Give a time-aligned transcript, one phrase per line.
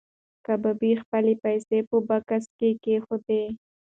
[0.45, 3.43] کبابي خپلې پیسې په بکس کې کېښودې.